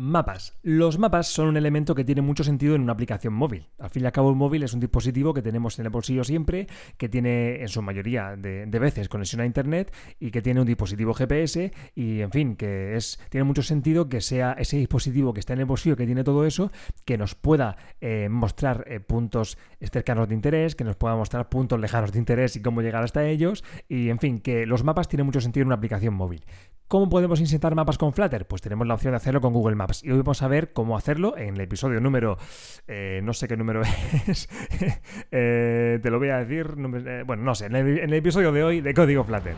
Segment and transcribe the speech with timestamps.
[0.00, 0.56] Mapas.
[0.62, 3.66] Los mapas son un elemento que tiene mucho sentido en una aplicación móvil.
[3.80, 6.22] Al fin y al cabo, el móvil es un dispositivo que tenemos en el bolsillo
[6.22, 10.68] siempre, que tiene en su mayoría de, veces conexión a Internet y que tiene un
[10.68, 12.96] dispositivo GPS y, en fin, que
[13.28, 16.46] tiene mucho sentido que sea ese dispositivo que está en el bolsillo, que tiene todo
[16.46, 16.70] eso,
[17.04, 21.80] que nos pueda eh, mostrar eh, puntos cercanos de interés, que nos pueda mostrar puntos
[21.80, 25.26] lejanos de interés y cómo llegar hasta ellos y, en fin, que los mapas tienen
[25.26, 26.44] mucho sentido en una aplicación móvil.
[26.88, 28.46] ¿Cómo podemos insertar mapas con Flutter?
[28.46, 30.02] Pues tenemos la opción de hacerlo con Google Maps.
[30.02, 32.38] Y hoy vamos a ver cómo hacerlo en el episodio número...
[32.86, 33.82] Eh, no sé qué número
[34.26, 34.48] es.
[35.30, 36.74] Eh, te lo voy a decir.
[37.06, 37.66] Eh, bueno, no sé.
[37.66, 39.54] En el, en el episodio de hoy de Código Flutter.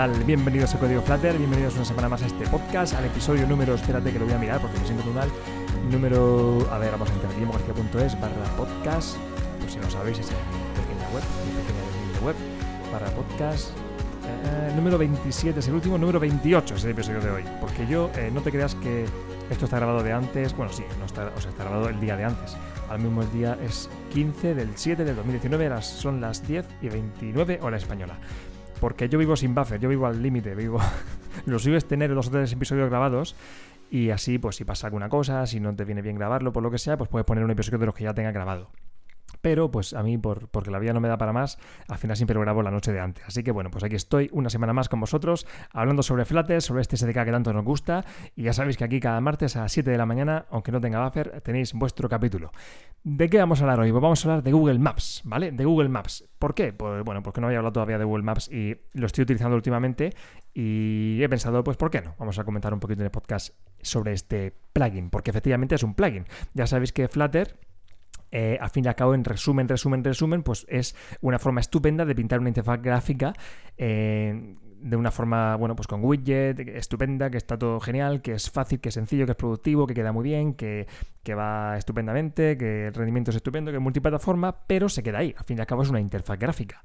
[0.00, 4.10] Bienvenidos a Código Flutter, bienvenidos una semana más a este podcast, al episodio número, espérate
[4.10, 5.28] que lo voy a mirar porque me siento muy mal,
[5.90, 9.18] número, a ver, vamos a entrar, guillermogarcía.es barra podcast,
[9.60, 12.36] pues si no sabéis es mi pequeña web, mi pequeña web,
[12.90, 13.72] barra podcast,
[14.24, 18.10] eh, número 27, es el último, número 28 es el episodio de hoy, porque yo,
[18.16, 19.04] eh, no te creas que
[19.50, 22.16] esto está grabado de antes, bueno, sí, no está, o sea, está grabado el día
[22.16, 22.56] de antes,
[22.88, 27.76] al mismo día es 15 del 7 del 2019, son las 10 y 29 hora
[27.76, 28.16] española
[28.80, 30.80] porque yo vivo sin buffer, yo vivo al límite, vivo...
[31.46, 33.36] lo suyo es tener dos o tres episodios grabados
[33.90, 36.70] y así, pues si pasa alguna cosa, si no te viene bien grabarlo, por lo
[36.70, 38.70] que sea, pues puedes poner un episodio de los que ya tenga grabado.
[39.40, 42.16] Pero pues a mí, por, porque la vida no me da para más, al final
[42.16, 43.24] siempre lo grabo la noche de antes.
[43.26, 46.82] Así que bueno, pues aquí estoy una semana más con vosotros, hablando sobre Flutter, sobre
[46.82, 48.04] este SDK que tanto nos gusta.
[48.36, 50.80] Y ya sabéis que aquí cada martes a las 7 de la mañana, aunque no
[50.80, 52.52] tenga buffer, tenéis vuestro capítulo.
[53.02, 53.90] ¿De qué vamos a hablar hoy?
[53.90, 55.52] Pues vamos a hablar de Google Maps, ¿vale?
[55.52, 56.24] De Google Maps.
[56.38, 56.72] ¿Por qué?
[56.72, 60.14] Pues bueno, porque no había hablado todavía de Google Maps y lo estoy utilizando últimamente
[60.52, 62.14] y he pensado, pues ¿por qué no?
[62.18, 65.94] Vamos a comentar un poquito en el podcast sobre este plugin, porque efectivamente es un
[65.94, 66.26] plugin.
[66.54, 67.56] Ya sabéis que Flutter
[68.30, 72.04] eh, al fin y al cabo, en resumen, resumen, resumen, pues es una forma estupenda
[72.04, 73.32] de pintar una interfaz gráfica
[73.76, 78.50] eh, de una forma, bueno, pues con widget, estupenda, que está todo genial, que es
[78.50, 80.86] fácil, que es sencillo, que es productivo, que queda muy bien, que,
[81.22, 85.34] que va estupendamente, que el rendimiento es estupendo, que es multiplataforma, pero se queda ahí.
[85.36, 86.80] Al fin y al cabo es una interfaz gráfica.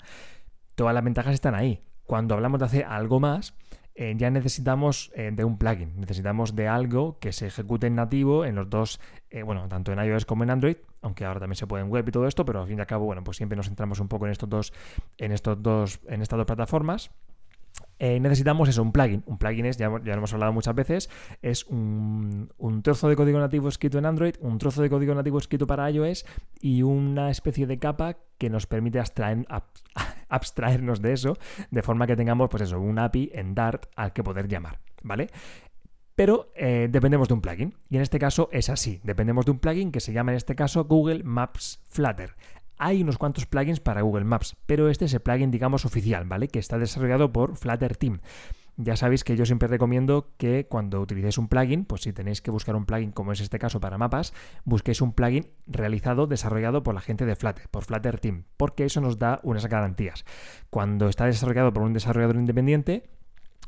[0.75, 1.81] Todas las ventajas están ahí.
[2.05, 3.55] Cuando hablamos de hacer algo más,
[3.97, 8.43] eh, ya necesitamos eh, de un plugin, necesitamos de algo que se ejecute en nativo
[8.43, 11.65] en los dos, eh, bueno, tanto en iOS como en Android, aunque ahora también se
[11.65, 13.55] puede en web y todo esto, pero al fin y al cabo, bueno, pues siempre
[13.55, 14.73] nos centramos un poco en estos dos,
[15.17, 17.09] en estos dos, en estas dos plataformas.
[17.97, 19.23] Necesitamos eso, un plugin.
[19.25, 21.09] Un plugin es, ya, ya, lo hemos hablado muchas veces,
[21.41, 22.49] es un,
[22.83, 26.25] trozo de código nativo escrito en Android, un trozo de código nativo escrito para iOS
[26.59, 28.99] y una especie de capa que nos permite
[30.29, 31.37] abstraernos de eso,
[31.71, 35.29] de forma que tengamos, pues eso, un API en Dart al que poder llamar, ¿vale?
[36.15, 37.75] Pero eh, dependemos de un plugin.
[37.89, 39.01] Y en este caso es así.
[39.03, 42.35] Dependemos de un plugin que se llama en este caso Google Maps Flutter.
[42.77, 46.47] Hay unos cuantos plugins para Google Maps, pero este es el plugin, digamos, oficial, ¿vale?
[46.47, 48.19] Que está desarrollado por Flutter Team.
[48.77, 52.51] Ya sabéis que yo siempre recomiendo que cuando utilicéis un plugin, pues si tenéis que
[52.51, 54.33] buscar un plugin como es este caso para mapas,
[54.65, 58.99] busquéis un plugin realizado, desarrollado por la gente de Flutter, por Flutter Team, porque eso
[58.99, 60.25] nos da unas garantías.
[60.69, 63.09] Cuando está desarrollado por un desarrollador independiente,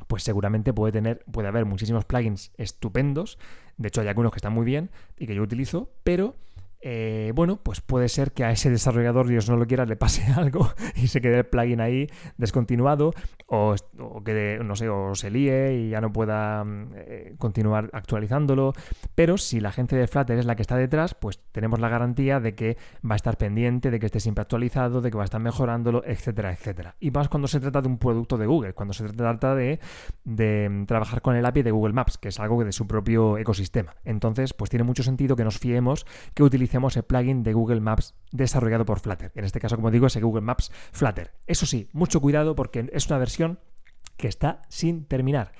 [0.06, 3.38] pues seguramente puede tener, puede haber muchísimos plugins estupendos.
[3.78, 6.36] De hecho, hay algunos que están muy bien y que yo utilizo, pero
[6.80, 10.22] eh, bueno, pues puede ser que a ese desarrollador, Dios no lo quiera, le pase
[10.36, 12.06] algo y se quede el plugin ahí
[12.36, 13.12] descontinuado
[13.46, 13.74] o,
[14.24, 18.74] que, no sé, o se líe y ya no pueda mm, eh, continuar actualizándolo.
[19.14, 22.38] Pero si la gente de Flutter es la que está detrás, pues tenemos la garantía
[22.38, 25.24] de que va a estar pendiente, de que esté siempre actualizado, de que va a
[25.24, 26.94] estar mejorándolo, etcétera, etcétera.
[27.00, 29.80] Y más cuando se trata de un producto de Google, cuando se trata de,
[30.24, 33.36] de mm, trabajar con el API de Google Maps, que es algo de su propio
[33.36, 33.96] ecosistema.
[34.04, 37.80] Entonces, pues tiene mucho sentido que nos fiemos que utilicemos utilicemos el plugin de Google
[37.80, 39.32] Maps desarrollado por Flutter.
[39.34, 41.32] En este caso, como digo, es el Google Maps Flutter.
[41.46, 43.58] Eso sí, mucho cuidado porque es una versión
[44.18, 45.52] que está sin terminar.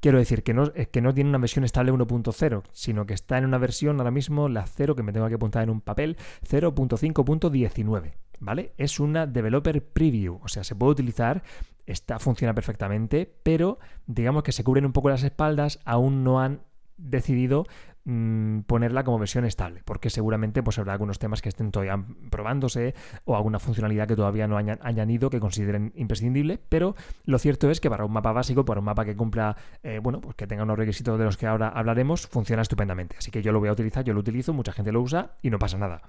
[0.00, 3.44] Quiero decir que no, que no tiene una versión estable 1.0, sino que está en
[3.44, 6.16] una versión ahora mismo, la 0, que me tengo que apuntar en un papel,
[6.48, 8.14] 0.5.19.
[8.40, 8.72] ¿Vale?
[8.76, 11.42] Es una developer preview, o sea, se puede utilizar,
[11.86, 16.60] está, funciona perfectamente, pero digamos que se cubren un poco las espaldas, aún no han
[16.96, 17.66] decidido
[18.08, 22.00] Mm, ponerla como versión estable, porque seguramente pues, habrá algunos temas que estén todavía
[22.30, 22.94] probándose
[23.24, 26.94] o alguna funcionalidad que todavía no hayan añadido que consideren imprescindible, pero
[27.24, 30.20] lo cierto es que para un mapa básico, para un mapa que cumpla, eh, bueno,
[30.20, 33.16] pues que tenga unos requisitos de los que ahora hablaremos, funciona estupendamente.
[33.18, 35.50] Así que yo lo voy a utilizar, yo lo utilizo, mucha gente lo usa y
[35.50, 36.02] no pasa nada.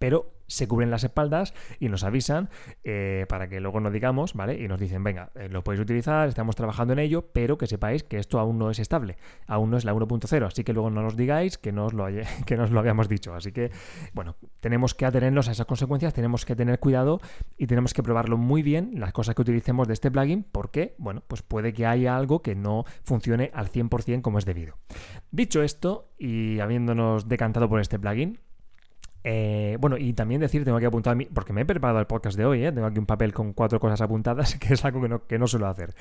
[0.00, 2.50] Pero se cubren las espaldas y nos avisan
[2.82, 4.60] eh, para que luego no digamos, ¿vale?
[4.60, 8.02] Y nos dicen, venga, eh, lo podéis utilizar, estamos trabajando en ello, pero que sepáis
[8.02, 9.16] que esto aún no es estable,
[9.46, 12.06] aún no es la 1.0, así que luego no nos digáis que no, lo
[12.46, 13.34] que nos lo habíamos dicho.
[13.34, 13.70] Así que,
[14.12, 17.20] bueno, tenemos que atenernos a esas consecuencias, tenemos que tener cuidado
[17.56, 21.22] y tenemos que probarlo muy bien, las cosas que utilicemos de este plugin, porque, bueno,
[21.28, 24.78] pues puede que haya algo que no funcione al 100% como es debido.
[25.30, 28.40] Dicho esto, y habiéndonos decantado por este plugin,
[29.22, 32.46] eh, bueno, y también decir, tengo aquí apuntado porque me he preparado el podcast de
[32.46, 32.72] hoy, ¿eh?
[32.72, 35.46] tengo aquí un papel con cuatro cosas apuntadas, que es algo que no, que no
[35.46, 35.94] suelo hacer.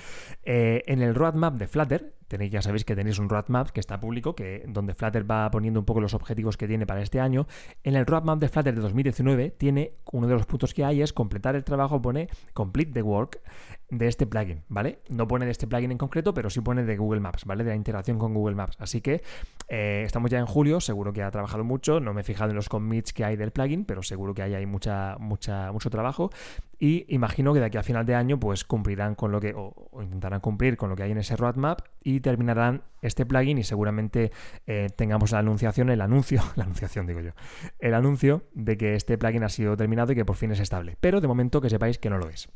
[0.44, 4.00] Eh, en el roadmap de Flutter, tenéis, ya sabéis que tenéis un roadmap que está
[4.00, 7.48] público, que, donde Flutter va poniendo un poco los objetivos que tiene para este año.
[7.84, 11.12] En el roadmap de Flutter de 2019 tiene uno de los puntos que hay es
[11.12, 13.42] completar el trabajo, pone complete the work
[13.90, 15.00] de este plugin, ¿vale?
[15.10, 17.64] No pone de este plugin en concreto, pero sí pone de Google Maps, ¿vale?
[17.64, 18.76] De la integración con Google Maps.
[18.80, 19.22] Así que
[19.68, 22.56] eh, estamos ya en julio, seguro que ha trabajado mucho, no me he fijado en
[22.56, 26.30] los commits que hay del plugin, pero seguro que hay mucha, mucha, mucho trabajo.
[26.78, 29.74] Y imagino que de aquí a final de año, pues cumplirán con lo que, o,
[30.02, 34.32] intentarán cumplir con lo que hay en ese roadmap y terminarán este plugin y seguramente
[34.66, 37.32] eh, tengamos la anunciación, el anuncio, la anunciación digo yo,
[37.80, 40.96] el anuncio de que este plugin ha sido terminado y que por fin es estable.
[41.02, 42.50] Pero de momento que sepáis que no lo es.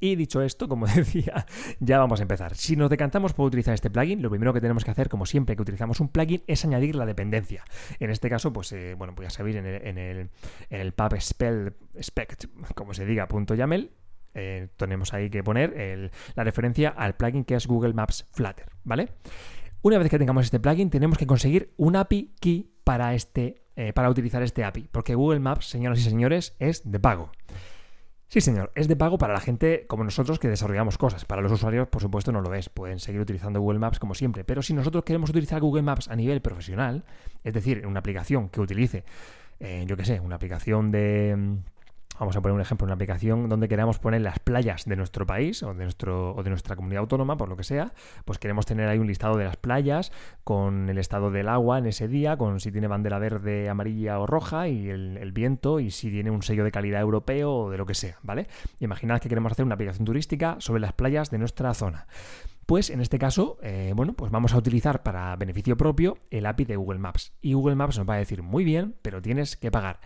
[0.00, 1.46] Y dicho esto, como decía,
[1.78, 2.56] ya vamos a empezar.
[2.56, 5.54] Si nos decantamos por utilizar este plugin, lo primero que tenemos que hacer, como siempre
[5.54, 7.64] que utilizamos un plugin, es añadir la dependencia.
[7.98, 10.30] En este caso, pues eh, bueno, pues ya sabéis, en el, en el,
[10.70, 11.74] en spell
[12.74, 13.90] como se diga, punto YAML,
[14.32, 19.08] eh, tenemos ahí que poner la referencia al plugin que es Google Maps Flutter, ¿vale?
[19.82, 23.92] Una vez que tengamos este plugin, tenemos que conseguir un API key para, este, eh,
[23.94, 27.32] para utilizar este API, porque Google Maps, señoras y señores, es de pago.
[28.30, 31.24] Sí, señor, es de pago para la gente como nosotros que desarrollamos cosas.
[31.24, 32.68] Para los usuarios, por supuesto, no lo es.
[32.68, 34.44] Pueden seguir utilizando Google Maps como siempre.
[34.44, 37.02] Pero si nosotros queremos utilizar Google Maps a nivel profesional,
[37.42, 39.02] es decir, una aplicación que utilice,
[39.58, 41.58] eh, yo qué sé, una aplicación de
[42.20, 45.62] Vamos a poner un ejemplo, una aplicación donde queramos poner las playas de nuestro país
[45.62, 47.94] o de, nuestro, o de nuestra comunidad autónoma, por lo que sea,
[48.26, 50.12] pues queremos tener ahí un listado de las playas
[50.44, 54.26] con el estado del agua en ese día, con si tiene bandera verde, amarilla o
[54.26, 57.86] roja y el, viento y si tiene un sello de calidad europeo o de lo
[57.86, 58.48] que sea, ¿vale?
[58.80, 62.06] Imaginad que queremos hacer una aplicación turística sobre las playas de nuestra zona.
[62.66, 66.66] Pues en este caso, eh, bueno, pues vamos a utilizar para beneficio propio el API
[66.66, 67.32] de Google Maps.
[67.40, 70.00] Y Google Maps nos va a decir, muy bien, pero tienes que pagar.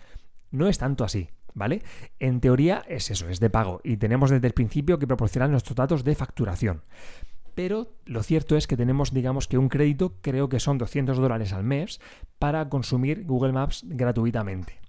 [0.52, 1.28] No es tanto así.
[1.54, 1.82] ¿Vale?
[2.18, 5.76] En teoría es eso, es de pago y tenemos desde el principio que proporcionar nuestros
[5.76, 6.82] datos de facturación.
[7.54, 11.52] Pero lo cierto es que tenemos, digamos que un crédito, creo que son 200 dólares
[11.52, 12.00] al mes,
[12.38, 14.80] para consumir Google Maps gratuitamente.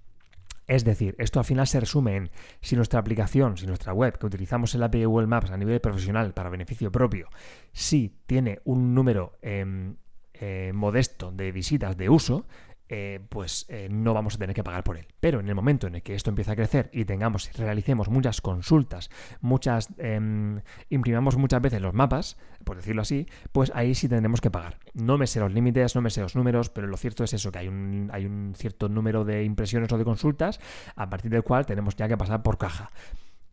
[0.66, 2.30] Es decir, esto al final se resume en
[2.60, 5.80] si nuestra aplicación, si nuestra web que utilizamos el API de Google Maps a nivel
[5.80, 7.28] profesional para beneficio propio,
[7.72, 9.94] si tiene un número em,
[10.34, 12.46] eh, modesto de visitas de uso,
[12.88, 15.06] eh, pues eh, no vamos a tener que pagar por él.
[15.20, 18.40] Pero en el momento en el que esto empieza a crecer y tengamos, realicemos muchas
[18.40, 19.10] consultas,
[19.40, 24.50] muchas, em, imprimamos muchas veces los mapas, por decirlo así, pues ahí sí tendremos que
[24.50, 24.78] pagar.
[24.94, 27.50] No me sé los límites, no me sé los números, pero lo cierto es eso,
[27.50, 30.60] que hay un, hay un cierto número de impresiones o de consultas
[30.94, 32.90] a partir del cual tenemos ya que pasar por caja.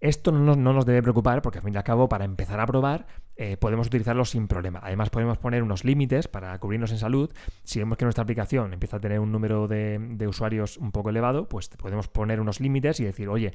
[0.03, 3.05] Esto no nos, debe preocupar porque al fin y al cabo para empezar a probar
[3.35, 4.79] eh, podemos utilizarlo sin problema.
[4.83, 7.31] Además podemos poner unos límites para cubrirnos en salud.
[7.63, 11.09] Si vemos que nuestra aplicación empieza a tener un número de, de usuarios un poco
[11.09, 13.53] elevado, pues podemos poner unos límites y decir, oye,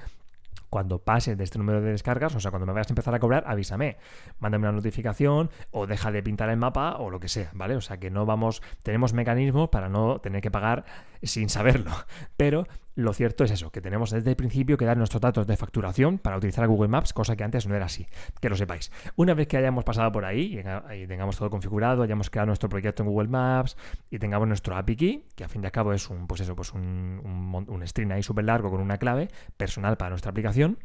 [0.71, 3.19] cuando pases de este número de descargas, o sea, cuando me vayas a empezar a
[3.19, 3.97] cobrar, avísame,
[4.39, 7.77] mándame una notificación o deja de pintar el mapa o lo que sea, ¿vale?
[7.77, 10.85] O sea, que no vamos, tenemos mecanismos para no tener que pagar
[11.23, 11.91] sin saberlo,
[12.37, 12.67] pero
[12.99, 16.19] lo cierto es eso, que tenemos desde el principio que dar nuestros datos de facturación
[16.19, 18.09] para utilizar Google Maps, cosa que antes no era así,
[18.41, 18.91] que lo sepáis.
[19.15, 20.61] Una vez que hayamos pasado por ahí
[20.97, 23.77] y tengamos todo configurado, hayamos creado nuestro proyecto en Google Maps
[24.11, 26.73] y tengamos nuestro API key, que a fin de cabo es un, pues eso, pues
[26.73, 30.79] un, un, un string ahí súper largo con una clave personal para nuestra aplicación,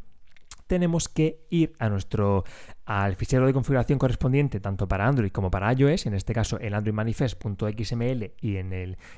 [0.68, 2.44] tenemos que ir a nuestro
[2.86, 6.74] al fichero de configuración correspondiente tanto para Android como para iOS, en este caso el
[6.74, 8.74] Android manifest.xml y en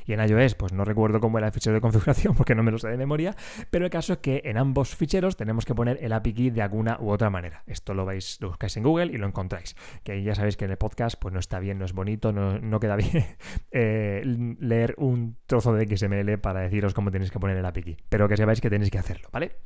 [0.06, 2.72] y en iOS, pues no recuerdo cómo era el fichero de configuración porque no me
[2.72, 3.36] lo sé de memoria,
[3.70, 6.62] pero el caso es que en ambos ficheros tenemos que poner el API key de
[6.62, 7.64] alguna u otra manera.
[7.68, 9.76] Esto lo vais, lo buscáis en Google y lo encontráis.
[10.04, 12.80] Que ya sabéis que en el podcast pues no está bien, no es bonito, no,
[12.80, 13.26] queda bien
[13.72, 14.22] eh,
[14.60, 18.28] leer un trozo de XML para deciros cómo tenéis que poner el API key, pero
[18.28, 19.58] que sepáis que tenéis que hacerlo, ¿vale?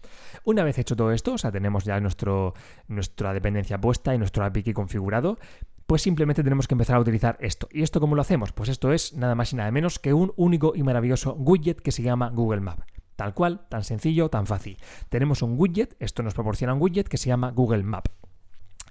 [0.44, 2.54] Una vez hecho todo esto, o sea, tenemos ya nuestro,
[2.88, 5.40] nuestra dependencia puesta y nuestro API configurado,
[5.88, 7.68] pues simplemente tenemos que empezar a utilizar esto.
[7.72, 8.52] ¿Y esto cómo lo hacemos?
[8.52, 11.92] Pues esto es nada más y nada menos que un único y maravilloso widget que
[11.92, 12.82] se llama Google Map.
[13.16, 14.78] Tal cual, tan sencillo, tan fácil.
[15.10, 18.10] Tenemos un widget, esto nos proporciona un widget que se llama Google Map.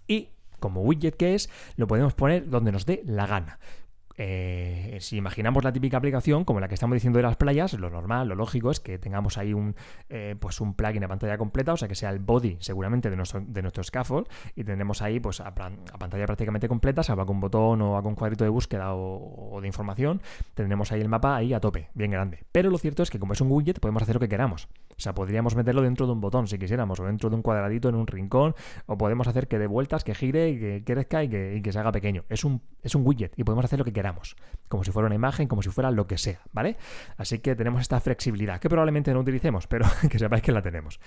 [0.08, 3.60] Y como widget que es, lo podemos poner donde nos dé la gana.
[4.20, 7.88] Eh, si imaginamos la típica aplicación como la que estamos diciendo de las playas, lo
[7.88, 9.76] normal, lo lógico es que tengamos ahí un,
[10.08, 13.16] eh, pues un plugin a pantalla completa, o sea que sea el body seguramente de
[13.16, 17.40] nuestro, de nuestro scaffold y tendremos ahí pues a, pantalla prácticamente completa, salvo con un
[17.40, 20.20] botón o algún cuadrito de búsqueda o, de información,
[20.54, 22.44] tendremos ahí el mapa ahí a tope, bien grande.
[22.50, 24.68] Pero lo cierto es que como es un widget podemos hacer lo que queramos.
[24.98, 27.88] O sea, podríamos meterlo dentro de un botón si quisiéramos, o dentro de un cuadradito
[27.88, 31.54] en un rincón, o podemos hacer que dé vueltas, que gire, que crezca y que,
[31.56, 32.24] y que se haga pequeño.
[32.28, 34.36] Es un, es un widget y podemos hacer lo que queramos,
[34.66, 36.76] como si fuera una imagen, como si fuera lo que sea, ¿vale?
[37.16, 40.98] Así que tenemos esta flexibilidad, que probablemente no utilicemos, pero que sepáis que la tenemos.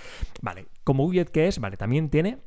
[0.42, 2.40] Vale, como widget que es, vale, también tiene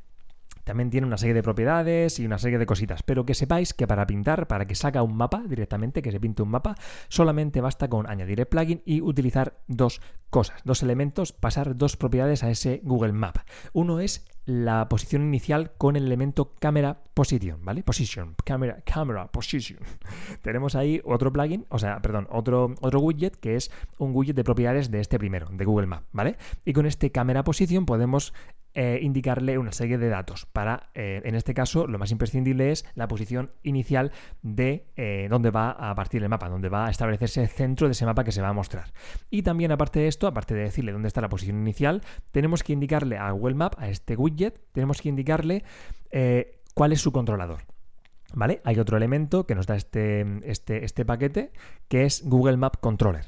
[0.64, 3.86] también tiene una serie de propiedades y una serie de cositas, pero que sepáis que
[3.86, 6.74] para pintar, para que saca un mapa directamente, que se pinte un mapa,
[7.08, 12.42] solamente basta con añadir el plugin y utilizar dos cosas, dos elementos, pasar dos propiedades
[12.42, 13.38] a ese Google Map.
[13.72, 17.82] Uno es la posición inicial con el elemento camera position, ¿vale?
[17.82, 19.80] Position, camera, camera position.
[20.42, 24.44] Tenemos ahí otro plugin, o sea, perdón, otro, otro widget que es un widget de
[24.44, 26.36] propiedades de este primero, de Google Map, ¿vale?
[26.64, 28.34] Y con este camera position podemos
[28.76, 32.84] eh, indicarle una serie de datos para, eh, en este caso, lo más imprescindible es
[32.96, 34.10] la posición inicial
[34.42, 37.92] de eh, dónde va a partir el mapa, dónde va a establecerse el centro de
[37.92, 38.92] ese mapa que se va a mostrar.
[39.30, 42.02] Y también, aparte de esto, aparte de decirle dónde está la posición inicial,
[42.32, 45.62] tenemos que indicarle a Google Map, a este widget, tenemos que indicarle
[46.74, 47.62] cuál es su controlador.
[48.32, 48.60] ¿Vale?
[48.64, 51.52] Hay otro elemento que nos da este, este, este paquete,
[51.86, 53.26] que es Google Map Controller.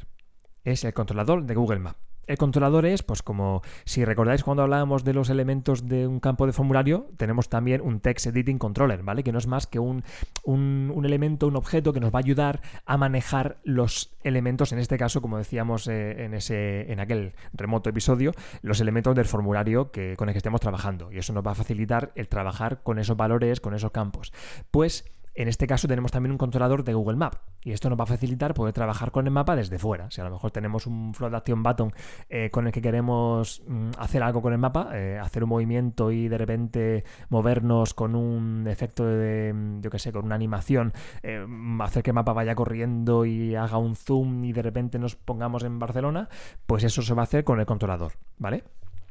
[0.64, 1.96] Es el controlador de Google Map.
[2.26, 6.46] El controlador es, pues como si recordáis cuando hablábamos de los elementos de un campo
[6.46, 9.22] de formulario, tenemos también un Text Editing Controller, ¿vale?
[9.22, 10.02] Que no es más que un,
[10.44, 14.98] un, elemento, un objeto que nos va a ayudar a manejar los elementos, en este
[14.98, 20.16] caso, como decíamos eh, en, ese, en aquel remoto episodio, los elementos del formulario que,
[20.16, 21.12] con el que estemos trabajando.
[21.12, 24.32] Y eso nos va a facilitar el trabajar con esos valores, con esos campos.
[24.70, 25.04] Pues
[25.36, 28.06] en este caso tenemos también un controlador de Google Map y esto nos va a
[28.06, 30.10] facilitar poder trabajar con el mapa desde fuera.
[30.10, 31.92] Si a lo mejor tenemos un float action button
[32.30, 36.10] eh, con el que queremos mm, hacer algo con el mapa, eh, hacer un movimiento
[36.10, 40.92] y de repente movernos con un efecto de, mm, yo qué sé, con una animación,
[41.22, 41.46] eh,
[41.80, 45.64] hacer que el mapa vaya corriendo y haga un zoom y de repente nos pongamos
[45.64, 46.28] en Barcelona,
[46.66, 48.64] pues eso se va a hacer con el controlador, ¿vale?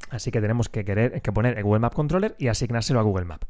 [0.09, 3.25] Así que tenemos que, querer, que poner el Google Map Controller y asignárselo a Google
[3.25, 3.43] Map.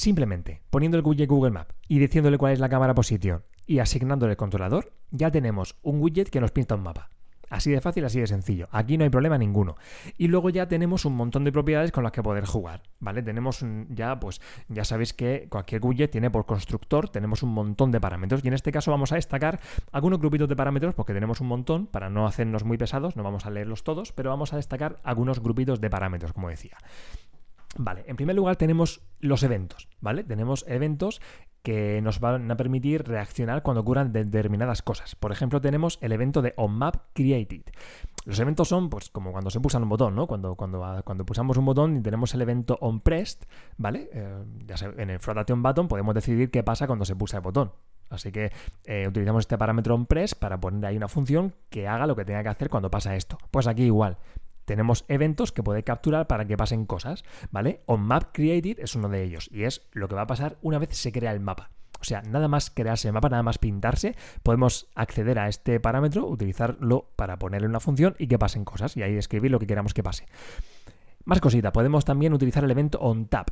[0.00, 4.32] Simplemente poniendo el widget Google Map y diciéndole cuál es la cámara posición y asignándole
[4.32, 7.10] el controlador, ya tenemos un widget que nos pinta un mapa.
[7.50, 8.66] Así de fácil, así de sencillo.
[8.70, 9.76] Aquí no hay problema ninguno.
[10.16, 13.22] Y luego ya tenemos un montón de propiedades con las que poder jugar, ¿vale?
[13.22, 18.00] Tenemos ya, pues, ya sabéis que cualquier widget tiene por constructor, tenemos un montón de
[18.00, 18.42] parámetros.
[18.42, 19.60] Y en este caso vamos a destacar
[19.92, 23.44] algunos grupitos de parámetros, porque tenemos un montón, para no hacernos muy pesados, no vamos
[23.44, 26.78] a leerlos todos, pero vamos a destacar algunos grupitos de parámetros, como decía.
[27.76, 30.24] Vale, en primer lugar tenemos los eventos, ¿vale?
[30.24, 31.20] Tenemos eventos
[31.62, 35.14] que nos van a permitir reaccionar cuando ocurran determinadas cosas.
[35.14, 37.62] Por ejemplo, tenemos el evento de onMapCreated.
[38.24, 40.26] Los eventos son, pues, como cuando se pulsa un botón, ¿no?
[40.26, 43.46] Cuando, cuando, cuando pulsamos un botón y tenemos el evento onPressed,
[43.76, 44.10] ¿vale?
[44.12, 47.42] Eh, ya sea, en el Flotation Button podemos decidir qué pasa cuando se pulsa el
[47.42, 47.72] botón.
[48.08, 48.50] Así que
[48.84, 52.42] eh, utilizamos este parámetro onPress para poner ahí una función que haga lo que tenga
[52.42, 53.38] que hacer cuando pasa esto.
[53.50, 54.18] Pues aquí igual
[54.64, 57.82] tenemos eventos que puede capturar para que pasen cosas, ¿vale?
[57.86, 61.12] OnMapCreated es uno de ellos y es lo que va a pasar una vez se
[61.12, 61.70] crea el mapa.
[62.00, 66.26] O sea, nada más crearse el mapa, nada más pintarse, podemos acceder a este parámetro,
[66.26, 69.92] utilizarlo para ponerle una función y que pasen cosas y ahí escribir lo que queramos
[69.92, 70.26] que pase.
[71.24, 73.50] Más cosita, podemos también utilizar el evento onTap.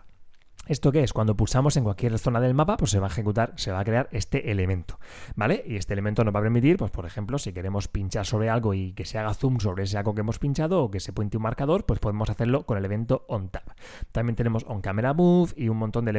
[0.68, 1.14] ¿Esto qué es?
[1.14, 3.84] Cuando pulsamos en cualquier zona del mapa, pues se va a ejecutar, se va a
[3.84, 4.98] crear este elemento,
[5.34, 5.64] ¿vale?
[5.66, 8.74] Y este elemento nos va a permitir, pues por ejemplo, si queremos pinchar sobre algo
[8.74, 11.38] y que se haga zoom sobre ese algo que hemos pinchado o que se puente
[11.38, 13.66] un marcador, pues podemos hacerlo con el evento onTap.
[14.12, 16.10] También tenemos onCameraMove y un montón de,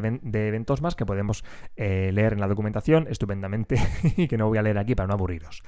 [0.48, 1.44] eventos más que podemos
[1.76, 3.78] eh, leer en la documentación estupendamente
[4.18, 5.62] y que no voy a leer aquí para no aburriros.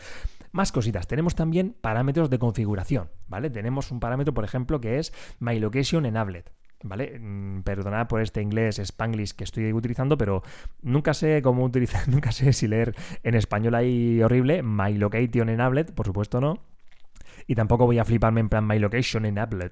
[0.52, 1.06] Más cositas.
[1.06, 3.52] Tenemos también parámetros de configuración, ¿vale?
[3.52, 6.46] Tenemos un parámetro, por ejemplo, que es MyLocationEnabled.
[6.84, 7.20] ¿Vale?
[7.20, 10.44] Mm, perdonad por este inglés spanglish que estoy utilizando, pero
[10.82, 15.94] nunca sé cómo utilizar, nunca sé si leer en español ahí horrible, my location enabled,
[15.94, 16.71] por supuesto no.
[17.52, 19.72] Y tampoco voy a fliparme en plan my location enabled,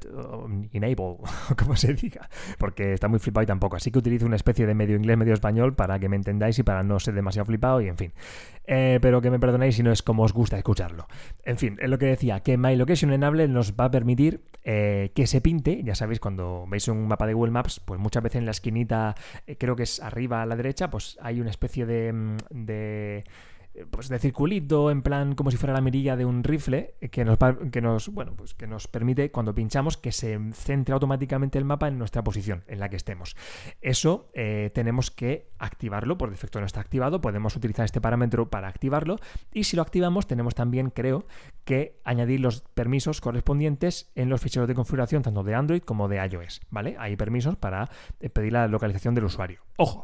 [0.73, 0.97] enable,
[1.57, 3.77] como se diga, porque está muy flipado y tampoco.
[3.77, 6.63] Así que utilizo una especie de medio inglés, medio español para que me entendáis y
[6.63, 8.11] para no ser demasiado flipado y en fin.
[8.65, 11.07] Eh, pero que me perdonéis si no es como os gusta escucharlo.
[11.45, 15.13] En fin, es lo que decía, que My Location Enable nos va a permitir eh,
[15.15, 18.39] que se pinte, ya sabéis, cuando veis un mapa de Google Maps, pues muchas veces
[18.39, 19.15] en la esquinita,
[19.47, 23.23] eh, creo que es arriba a la derecha, pues hay una especie de, mm, de
[23.89, 27.37] pues de circulito, en plan como si fuera la mirilla de un rifle, que nos,
[27.71, 31.87] que nos, bueno, pues que nos permite cuando pinchamos que se centre automáticamente el mapa
[31.87, 33.35] en nuestra posición en la que estemos.
[33.81, 38.67] Eso eh, tenemos que activarlo, por defecto no está activado, podemos utilizar este parámetro para
[38.67, 39.17] activarlo
[39.53, 41.25] y si lo activamos tenemos también, creo,
[41.63, 46.17] que añadir los permisos correspondientes en los ficheros de configuración tanto de Android como de
[46.25, 46.95] iOS, ¿vale?
[46.99, 49.61] Hay permisos para eh, pedir la localización del usuario.
[49.77, 50.03] Ojo,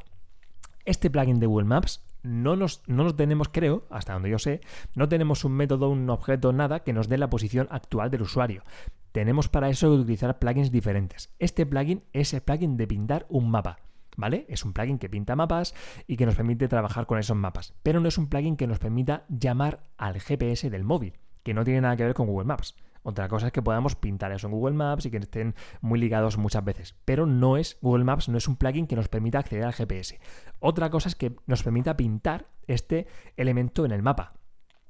[0.85, 4.61] este plugin de Google Maps no nos, no tenemos, creo, hasta donde yo sé,
[4.95, 8.63] no tenemos un método, un objeto, nada que nos dé la posición actual del usuario.
[9.11, 11.33] Tenemos para eso utilizar plugins diferentes.
[11.39, 13.77] Este plugin es el plugin de pintar un mapa.
[14.17, 14.45] ¿Vale?
[14.47, 15.75] Es un plugin que pinta mapas
[16.07, 18.79] y que nos permite trabajar con esos mapas, pero no es un plugin que nos
[18.79, 22.75] permita llamar al GPS del móvil, que no tiene nada que ver con Google Maps.
[23.07, 26.39] Otra cosa es que podamos pintar eso en Google Maps y que estén muy ligados
[26.39, 26.95] muchas veces.
[27.05, 30.19] Pero no es, Google Maps no es un plugin que nos permita acceder al GPS.
[30.59, 33.05] Otra cosa es que nos permita pintar este
[33.37, 34.33] elemento en el mapa.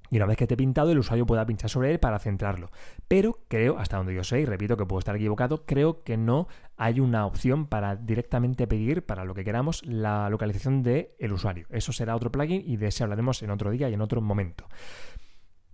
[0.09, 2.69] Y una vez que esté pintado, el usuario pueda pinchar sobre él para centrarlo.
[3.09, 6.47] Pero creo, hasta donde yo sé, y repito que puedo estar equivocado, creo que no
[6.77, 11.67] hay una opción para directamente pedir, para lo que queramos, la localización del usuario.
[11.69, 14.67] Eso será otro plugin y de ese hablaremos en otro día y en otro momento.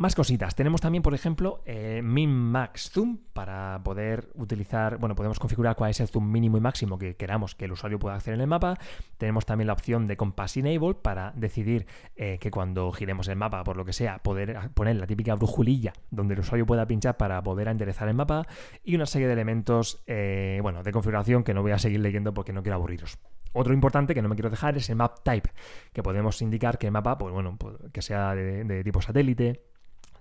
[0.02, 0.56] Más cositas.
[0.56, 5.92] Tenemos también, por ejemplo, eh, Min Max Zoom para poder utilizar, bueno, podemos configurar cuál
[5.92, 8.48] es el zoom mínimo y máximo que queramos que el usuario pueda hacer en el
[8.48, 8.80] mapa.
[9.20, 13.64] Tenemos también la opción de Compass Enable para decidir eh, que cuando giremos el mapa,
[13.64, 17.44] por lo que sea, poder poner la típica brujulilla donde el usuario pueda pinchar para
[17.44, 18.48] poder enderezar el mapa
[18.84, 22.34] y una serie de elementos, eh, bueno, de configuración que no voy a seguir leyendo
[22.34, 23.20] porque no quiero aburriros.
[23.54, 25.52] Otro importante que no me quiero dejar es el map type,
[25.94, 29.71] que podemos indicar que el mapa, pues bueno, pues, que sea de tipo satélite,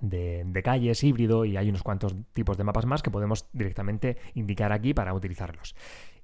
[0.01, 4.73] de, calles, híbrido y hay unos cuantos tipos de mapas más que podemos directamente indicar
[4.73, 5.75] aquí para utilizarlos.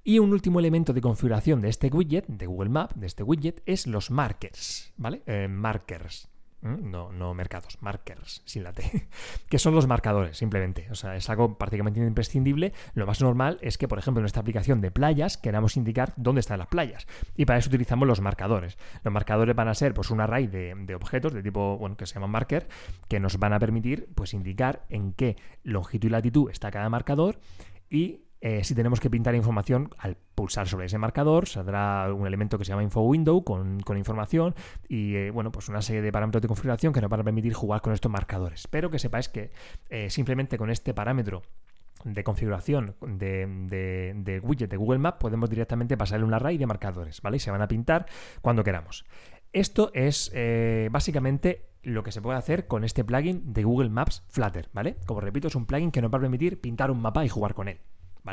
[0.03, 3.61] Y un último elemento de configuración de este widget, de Google Map, de este widget,
[3.65, 5.21] es los markers, ¿vale?
[5.25, 6.29] Eh, markers.
[6.61, 9.07] No, no mercados, markers, sin la T,
[9.49, 10.87] que son los marcadores, simplemente.
[10.89, 12.73] O sea, es algo prácticamente imprescindible.
[12.95, 16.39] Lo más normal es que, por ejemplo, en esta aplicación de playas queramos indicar dónde
[16.39, 17.05] están las playas.
[17.35, 18.77] Y para eso utilizamos los marcadores.
[19.03, 22.15] Los marcadores van a ser pues, un array de, objetos de tipo, bueno, que se
[22.15, 22.67] llama marker,
[23.07, 27.39] que nos van a permitir pues, indicar en qué longitud y latitud está cada marcador
[27.89, 32.57] y eh, si tenemos que pintar información, al pulsar sobre ese marcador saldrá un elemento
[32.57, 34.53] que se llama info window con, información
[34.87, 37.53] y eh, bueno, pues una serie de parámetros de configuración que nos van a permitir
[37.53, 38.67] jugar con estos marcadores.
[38.67, 39.51] Pero que sepáis que
[39.89, 41.41] eh, simplemente con este parámetro
[42.03, 47.37] de configuración de, widget de Google Maps podemos directamente pasarle un array de marcadores, ¿vale?
[47.37, 48.05] Y se van a pintar
[48.41, 49.05] cuando queramos.
[49.51, 50.31] Esto es
[50.91, 54.97] básicamente lo que se puede hacer con este plugin de Google Maps Flutter, ¿vale?
[55.07, 57.55] Como repito, es un plugin que nos va a permitir pintar un mapa y jugar
[57.55, 57.79] con él.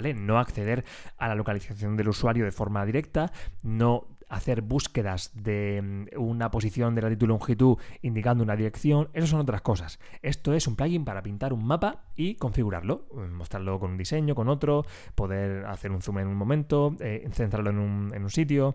[0.02, 0.84] No acceder
[1.18, 6.94] a la localización del usuario de forma directa, no hacer búsquedas de mm, una posición
[6.94, 9.98] de latitud y longitud indicando una dirección, eso son otras cosas.
[10.22, 14.34] Esto es un plugin para pintar un mapa y configurarlo, eh, mostrarlo con un diseño,
[14.34, 18.74] con otro, poder hacer un zoom en un momento, eh, centrarlo en un, sitio,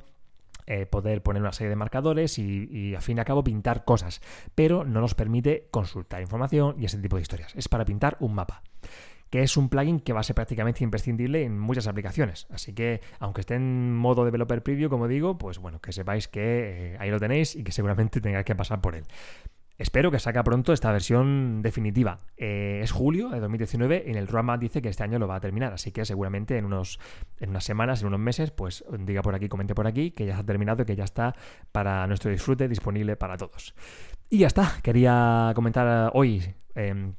[0.67, 3.84] eh, poder poner una serie de marcadores y, y, al fin y al cabo pintar
[3.84, 4.21] cosas,
[4.55, 7.53] pero no nos permite consultar información y ese tipo de historias.
[7.55, 8.62] Es para pintar un mapa
[9.29, 12.47] que es un plugin que va a ser prácticamente imprescindible en muchas aplicaciones.
[12.49, 16.93] Así que, aunque esté en modo developer preview, como digo, pues bueno, que sepáis que
[16.93, 19.05] eh, ahí lo tenéis y que seguramente tengáis que pasar por él.
[19.79, 22.19] Espero que saque pronto esta versión definitiva.
[22.35, 25.37] Eh, es julio de 2019 y en el roadmap dice que este año lo va
[25.37, 26.99] a terminar, así que seguramente en, unos,
[27.39, 30.33] en unas semanas, en unos meses, pues diga por aquí, comente por aquí que ya
[30.33, 31.33] está terminado y que ya está
[31.71, 33.73] para nuestro disfrute disponible para todos.
[34.29, 36.43] Y ya está, quería comentar hoy
[36.75, 37.13] em,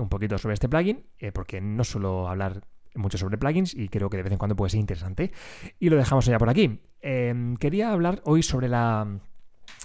[0.00, 2.62] un poquito sobre este plugin, eh, porque no suelo hablar
[2.94, 5.32] mucho sobre plugins y creo que de vez en cuando puede ser interesante.
[5.78, 6.80] Y lo dejamos ya por aquí.
[7.00, 9.06] Em, quería hablar hoy sobre la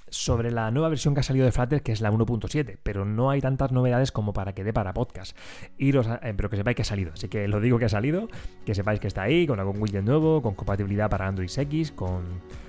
[0.08, 3.32] sobre la nueva versión que ha salido de Flutter, que es la 1.7, pero no
[3.32, 5.38] hay tantas novedades como para que dé para podcast.
[5.78, 8.30] Y eh, pero que sepáis que ha salido, así que lo digo que ha salido,
[8.65, 12.23] que sepáis que está ahí, con algún widget nuevo, con compatibilidad para Android X, con,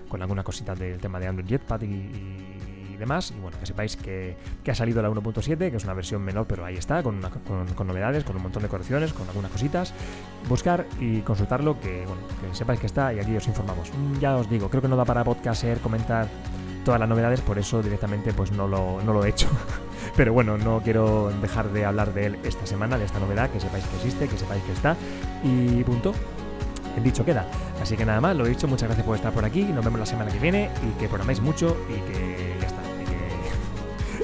[0.09, 3.32] con alguna cosita del tema de Android Jetpack y y demás.
[3.37, 4.37] Y bueno, que sepáis que,
[4.68, 7.20] ha salido la 1.7, que es una versión menor, pero ahí está, con,
[7.74, 9.92] con, novedades, con un montón de correcciones, con algunas cositas.
[10.48, 13.90] Buscar y consultarlo, que, bueno, que sepáis que está y aquí os informamos.
[13.92, 16.28] Mm, ya os digo, creo que no da para podcast comentar
[16.87, 19.48] todas las novedades, por eso directamente pues no lo, no lo he hecho.
[20.16, 23.59] Pero bueno, no quiero dejar de hablar de él esta semana, de esta novedad, que
[23.59, 24.96] sepáis que existe, que sepáis que está.
[25.42, 26.14] Y punto.
[27.02, 27.44] Dicho queda.
[27.82, 30.00] Así que nada más, lo he dicho, muchas gracias por estar por aquí, nos vemos
[30.00, 32.55] la semana que viene y que programéis mucho y que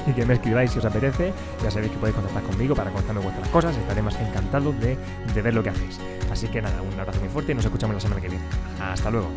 [0.06, 1.32] y que me escribáis si os apetece.
[1.62, 3.76] Ya sabéis que podéis contactar conmigo para contarme vuestras cosas.
[3.76, 4.96] Estaré más encantado de,
[5.34, 5.98] de ver lo que hacéis.
[6.30, 8.44] Así que nada, un abrazo muy fuerte y nos escuchamos la semana que viene.
[8.80, 9.28] Hasta luego.